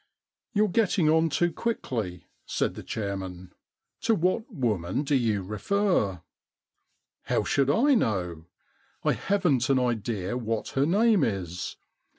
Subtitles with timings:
[0.55, 3.53] You*re getting on too quickly,' said the chairman.
[3.75, 6.23] * To what woman do you refer?'
[6.95, 8.47] * How should I know?
[9.03, 11.75] I haven't an idea what her name is.